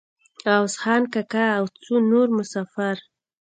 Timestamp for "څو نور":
1.83-2.27